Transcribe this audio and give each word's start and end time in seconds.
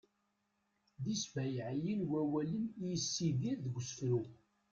d 1.03 1.05
isbayɛiyen 1.13 2.01
wawalen 2.11 2.65
i 2.81 2.83
yessidir 2.91 3.57
deg 3.65 3.75
usefru 3.79 4.19